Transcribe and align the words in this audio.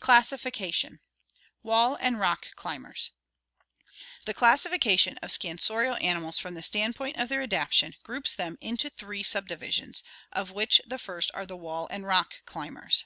Classification 0.00 0.98
Wall 1.62 1.96
and 2.00 2.18
Rock 2.18 2.46
Climbers.— 2.56 3.12
The 4.24 4.34
classification 4.34 5.18
of 5.18 5.30
scansorial 5.30 5.94
ani 6.02 6.18
mals 6.18 6.40
from 6.40 6.54
the 6.54 6.64
standpoint 6.64 7.16
of 7.16 7.28
their 7.28 7.42
adaptation 7.42 7.94
groups 8.02 8.34
them 8.34 8.58
into 8.60 8.90
three 8.90 9.22
subdivisions, 9.22 10.02
of 10.32 10.50
which 10.50 10.80
the 10.84 10.98
first 10.98 11.30
are 11.32 11.46
the 11.46 11.56
wall 11.56 11.86
and 11.92 12.04
rock 12.04 12.32
climbers. 12.44 13.04